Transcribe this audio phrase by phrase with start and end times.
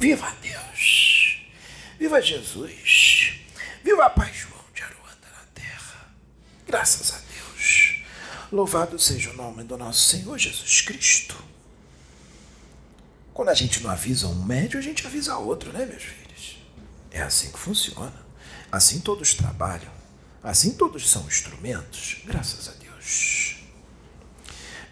[0.00, 1.42] Viva Deus!
[1.98, 3.34] Viva Jesus!
[3.84, 6.14] Viva a paz João de Aruanda na terra!
[6.66, 8.02] Graças a Deus!
[8.50, 11.36] Louvado seja o nome do nosso Senhor Jesus Cristo.
[13.34, 16.56] Quando a gente não avisa um médio, a gente avisa outro, né, meus filhos?
[17.10, 18.24] É assim que funciona.
[18.72, 19.92] Assim todos trabalham.
[20.42, 22.22] Assim todos são instrumentos.
[22.24, 23.39] Graças a Deus.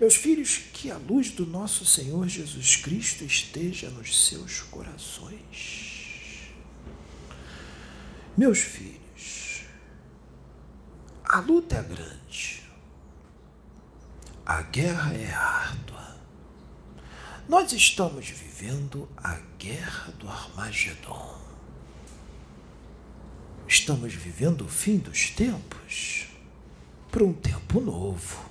[0.00, 6.52] Meus filhos, que a luz do nosso Senhor Jesus Cristo esteja nos seus corações.
[8.36, 9.64] Meus filhos,
[11.24, 12.62] a luta é grande,
[14.46, 16.16] a guerra é árdua.
[17.48, 21.36] Nós estamos vivendo a guerra do Armagedon.
[23.66, 26.28] Estamos vivendo o fim dos tempos
[27.10, 28.47] para um tempo novo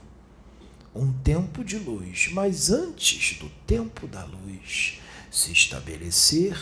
[0.98, 6.58] um tempo de luz, mas antes do tempo da luz se estabelecer,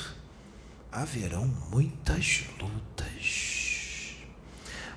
[0.92, 4.16] haverão muitas lutas,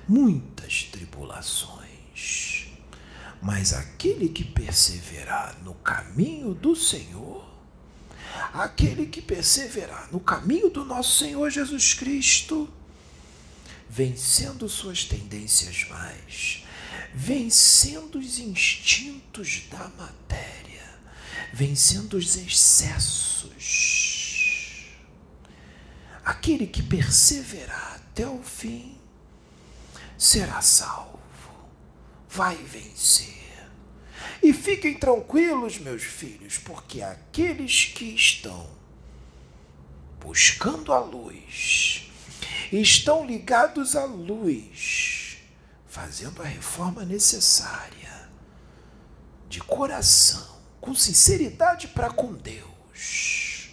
[0.07, 2.67] muitas tribulações.
[3.41, 7.47] Mas aquele que perseverar no caminho do Senhor,
[8.53, 12.69] aquele que perseverar no caminho do nosso Senhor Jesus Cristo,
[13.89, 16.65] vencendo suas tendências mais,
[17.13, 20.99] vencendo os instintos da matéria,
[21.53, 23.49] vencendo os excessos.
[26.23, 28.97] Aquele que perseverar até o fim
[30.17, 31.19] será salvo,
[32.29, 33.39] vai vencer.
[34.41, 38.69] E fiquem tranquilos, meus filhos, porque aqueles que estão
[40.19, 42.09] buscando a luz,
[42.71, 45.28] estão ligados à luz,
[45.89, 48.29] fazendo a reforma necessária,
[49.49, 53.71] de coração, com sinceridade para com Deus.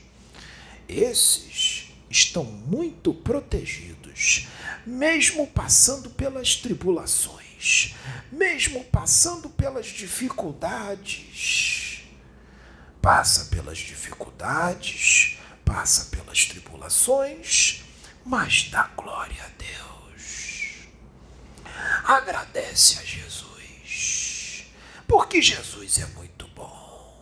[0.89, 4.49] Esses estão muito protegidos,
[4.87, 7.95] mesmo passando pelas tribulações,
[8.33, 12.01] mesmo passando pelas dificuldades.
[13.03, 17.85] Passa pelas dificuldades, passa pelas tribulações,
[18.25, 20.06] mas dá glória a Deus
[22.07, 24.67] agradece a Jesus,
[25.09, 27.21] porque Jesus é muito bom.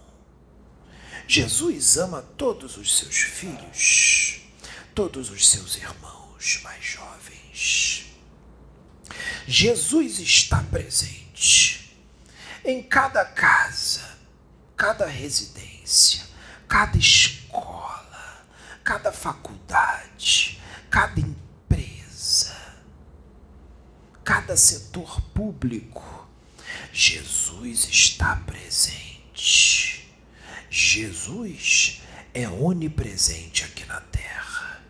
[1.27, 4.43] Jesus ama todos os seus filhos,
[4.95, 8.05] todos os seus irmãos mais jovens.
[9.47, 11.97] Jesus está presente
[12.63, 14.19] em cada casa,
[14.77, 16.25] cada residência,
[16.69, 18.45] cada escola,
[18.83, 21.19] cada faculdade, cada
[24.25, 26.03] cada setor público.
[26.93, 30.09] Jesus está presente.
[30.71, 32.01] Jesus
[32.33, 34.83] é onipresente aqui na terra.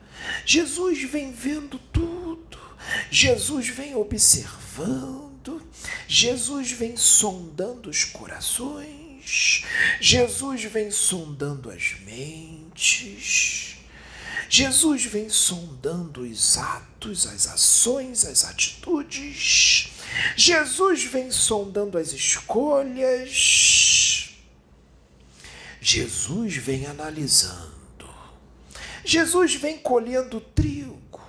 [0.47, 2.59] Jesus vem vendo tudo.
[3.11, 5.67] Jesus vem observando.
[6.07, 9.65] Jesus vem sondando os corações.
[10.01, 13.74] Jesus vem sondando as mentes.
[14.49, 19.91] Jesus vem sondando os atos, as ações, as atitudes.
[20.37, 23.31] Jesus vem sondando as escolhas.
[25.81, 27.75] Jesus vem analisando.
[29.05, 31.21] Jesus vem colhendo trigo.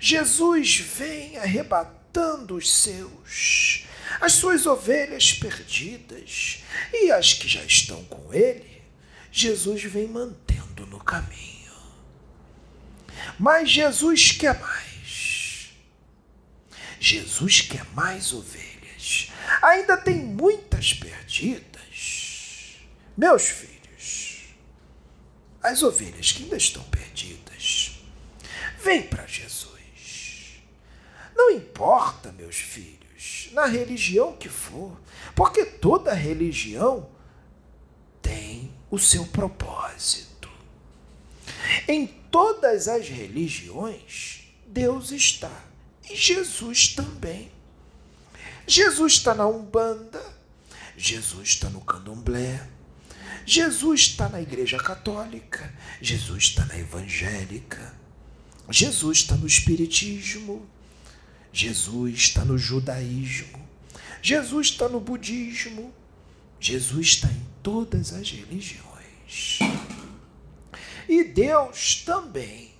[0.00, 3.86] Jesus vem arrebatando os seus,
[4.20, 8.82] as suas ovelhas perdidas e as que já estão com ele.
[9.30, 11.59] Jesus vem mantendo no caminho.
[13.40, 15.70] Mas Jesus quer mais.
[17.00, 19.32] Jesus quer mais ovelhas.
[19.62, 22.76] Ainda tem muitas perdidas.
[23.16, 24.42] Meus filhos,
[25.62, 28.02] as ovelhas que ainda estão perdidas,
[28.78, 30.60] vem para Jesus.
[31.34, 35.00] Não importa, meus filhos, na religião que for,
[35.34, 37.08] porque toda religião
[38.20, 40.29] tem o seu propósito.
[41.88, 45.64] Em todas as religiões, Deus está.
[46.08, 47.50] E Jesus também.
[48.66, 50.22] Jesus está na Umbanda,
[50.96, 52.64] Jesus está no Candomblé,
[53.44, 57.94] Jesus está na Igreja Católica, Jesus está na Evangélica,
[58.70, 60.68] Jesus está no Espiritismo,
[61.52, 63.58] Jesus está no Judaísmo,
[64.22, 65.92] Jesus está no Budismo,
[66.60, 69.58] Jesus está em todas as religiões
[71.10, 72.72] e Deus também.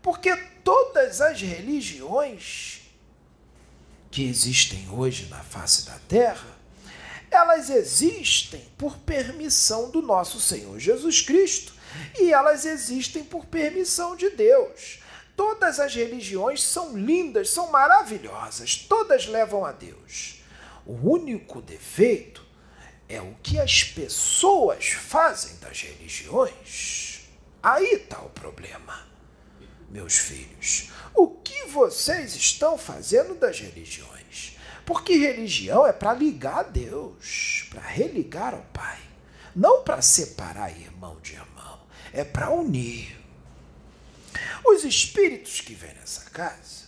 [0.00, 0.34] Porque
[0.64, 2.80] todas as religiões
[4.10, 6.48] que existem hoje na face da terra,
[7.30, 11.74] elas existem por permissão do nosso Senhor Jesus Cristo,
[12.18, 15.00] e elas existem por permissão de Deus.
[15.36, 20.42] Todas as religiões são lindas, são maravilhosas, todas levam a Deus.
[20.86, 22.44] O único defeito
[23.10, 27.11] é o que as pessoas fazem das religiões.
[27.62, 29.06] Aí está o problema.
[29.88, 34.56] Meus filhos, o que vocês estão fazendo das religiões?
[34.84, 38.98] Porque religião é para ligar a Deus, para religar ao Pai,
[39.54, 41.80] não para separar irmão de irmão,
[42.12, 43.16] é para unir.
[44.64, 46.86] Os espíritos que vêm nessa casa,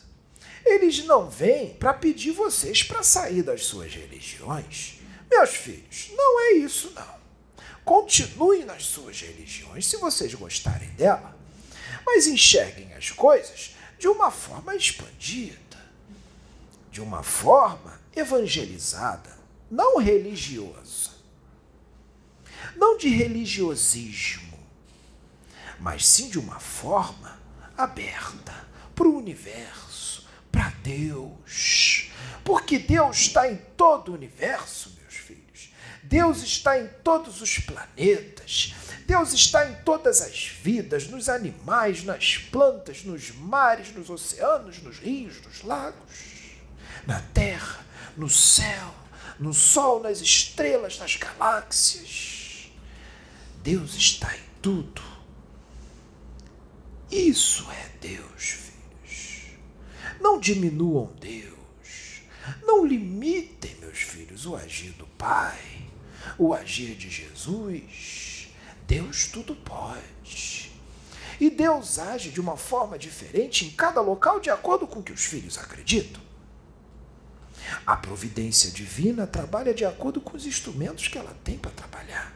[0.65, 4.99] eles não vêm para pedir vocês para sair das suas religiões.
[5.31, 7.24] Meus filhos, não é isso não.
[7.85, 11.37] Continuem nas suas religiões se vocês gostarem dela,
[12.07, 15.59] mas enxerguem as coisas de uma forma expandida,
[16.91, 19.37] de uma forma evangelizada,
[19.71, 21.11] não religiosa,
[22.77, 24.59] não de religiosismo,
[25.79, 27.39] mas sim de uma forma
[27.77, 32.11] aberta para o universo, para Deus.
[32.45, 35.04] Porque Deus está em todo o universo, filhos.
[36.05, 38.75] Deus está em todos os planetas.
[39.07, 44.99] Deus está em todas as vidas, nos animais, nas plantas, nos mares, nos oceanos, nos
[44.99, 46.57] rios, nos lagos,
[47.07, 47.85] na terra,
[48.17, 48.95] no céu,
[49.39, 52.71] no sol, nas estrelas, nas galáxias.
[53.63, 55.03] Deus está em tudo.
[57.11, 59.59] Isso é Deus, filhos.
[60.21, 61.55] Não diminuam Deus.
[62.63, 65.74] Não limitem, meus filhos, o agir do Pai,
[66.39, 68.49] o agir de Jesus.
[68.87, 70.73] Deus tudo pode.
[71.41, 75.13] E Deus age de uma forma diferente em cada local de acordo com o que
[75.13, 76.23] os filhos acreditam.
[77.87, 82.33] A providência divina trabalha de acordo com os instrumentos que ela tem para trabalhar.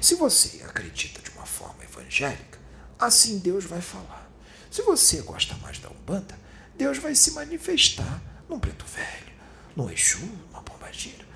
[0.00, 2.58] Se você acredita de uma forma evangélica,
[2.98, 4.30] assim Deus vai falar.
[4.70, 6.38] Se você gosta mais da Umbanda,
[6.74, 9.32] Deus vai se manifestar num preto velho,
[9.76, 10.18] num Exu,
[10.50, 11.29] numa pombagira.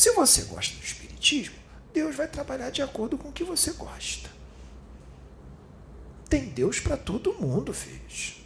[0.00, 1.56] Se você gosta do Espiritismo,
[1.92, 4.30] Deus vai trabalhar de acordo com o que você gosta.
[6.26, 8.42] Tem Deus para todo mundo, filhos.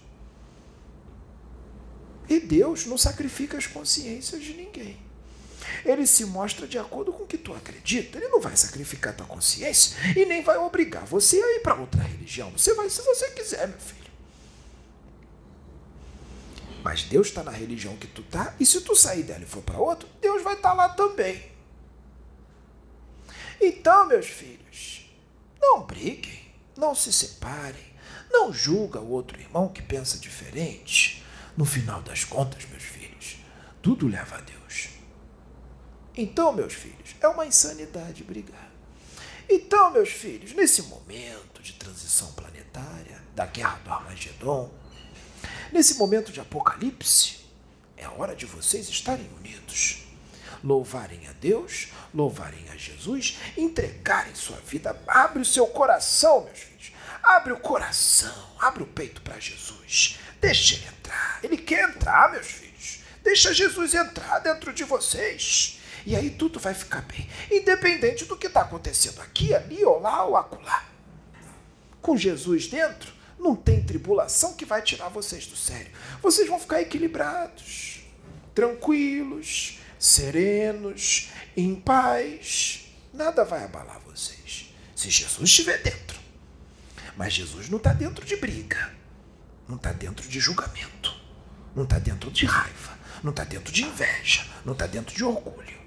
[2.28, 4.98] E Deus não sacrifica as consciências de ninguém.
[5.84, 8.18] Ele se mostra de acordo com o que tu acredita.
[8.18, 12.02] Ele não vai sacrificar tua consciência e nem vai obrigar você a ir para outra
[12.02, 12.50] religião.
[12.50, 14.03] Você vai se você quiser, meu filho.
[16.94, 19.62] Mas Deus está na religião que tu tá, e se tu sair dela e for
[19.62, 21.50] para outra, Deus vai estar tá lá também.
[23.60, 25.04] Então, meus filhos,
[25.60, 27.84] não briguem, não se separem,
[28.30, 31.20] não julga o outro irmão que pensa diferente.
[31.56, 33.38] No final das contas, meus filhos,
[33.82, 34.90] tudo leva a Deus.
[36.16, 38.70] Então, meus filhos, é uma insanidade brigar.
[39.48, 44.83] Então, meus filhos, nesse momento de transição planetária, da guerra do Armagedon,
[45.72, 47.44] nesse momento de apocalipse,
[47.96, 50.04] é hora de vocês estarem unidos.
[50.62, 54.98] Louvarem a Deus, louvarem a Jesus, entregarem sua vida.
[55.06, 56.92] Abre o seu coração, meus filhos.
[57.22, 60.18] Abre o coração, abre o peito para Jesus.
[60.40, 61.40] Deixa ele entrar.
[61.42, 63.00] Ele quer entrar, meus filhos.
[63.22, 65.80] Deixa Jesus entrar dentro de vocês.
[66.06, 70.24] E aí tudo vai ficar bem, independente do que está acontecendo aqui, ali, ou lá,
[70.24, 70.84] ou acolá.
[72.02, 75.90] Com Jesus dentro, não tem tribulação que vai tirar vocês do sério.
[76.22, 78.04] Vocês vão ficar equilibrados,
[78.54, 82.86] tranquilos, serenos, em paz.
[83.12, 84.72] Nada vai abalar vocês.
[84.94, 86.18] Se Jesus estiver dentro.
[87.16, 88.92] Mas Jesus não está dentro de briga,
[89.68, 91.14] não está dentro de julgamento,
[91.74, 95.78] não está dentro de raiva, não está dentro de inveja, não está dentro de orgulho.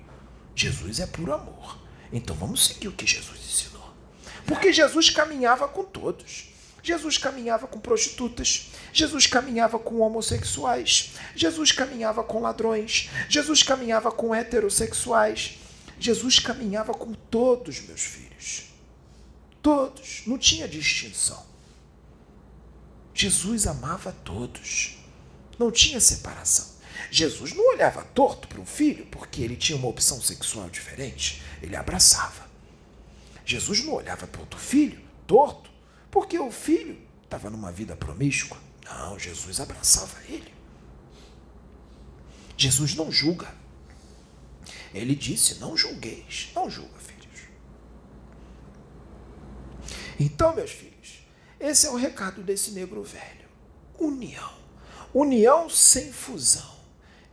[0.55, 1.77] Jesus é puro amor.
[2.11, 3.93] Então vamos seguir o que Jesus ensinou.
[4.45, 6.49] Porque Jesus caminhava com todos.
[6.87, 14.33] Jesus caminhava com prostitutas, Jesus caminhava com homossexuais, Jesus caminhava com ladrões, Jesus caminhava com
[14.33, 15.57] heterossexuais,
[15.99, 18.67] Jesus caminhava com todos, meus filhos.
[19.61, 21.45] Todos, não tinha distinção.
[23.13, 24.97] Jesus amava todos,
[25.59, 26.77] não tinha separação.
[27.11, 31.75] Jesus não olhava torto para o filho porque ele tinha uma opção sexual diferente, ele
[31.75, 32.47] abraçava.
[33.45, 35.75] Jesus não olhava para outro filho torto
[36.11, 38.57] porque o filho estava numa vida promíscua.
[38.85, 40.53] Não, Jesus abraçava ele.
[42.57, 43.53] Jesus não julga.
[44.93, 47.41] Ele disse: Não julgueis, não julga, filhos.
[50.19, 51.19] Então, meus filhos,
[51.59, 53.47] esse é o recado desse negro velho:
[53.99, 54.57] união.
[55.13, 56.77] União sem fusão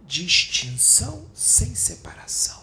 [0.06, 2.62] distinção sem separação.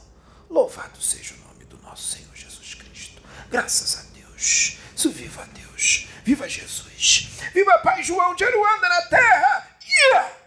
[0.49, 3.21] Louvado seja o nome do nosso Senhor Jesus Cristo.
[3.49, 4.10] Graças a Deus.
[4.41, 4.77] Deus.
[4.95, 6.07] Isso viva Deus.
[6.23, 7.29] Viva Jesus.
[7.53, 9.67] Viva Pai João de Aruanda na terra.
[9.87, 10.40] Yeah!